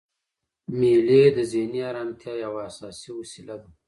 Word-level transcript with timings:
مېلې 0.79 1.21
د 1.35 1.37
ذهني 1.51 1.81
ارامتیا 1.91 2.33
یوه 2.45 2.61
اساسي 2.69 3.09
وسیله 3.19 3.55
ده. 3.61 3.69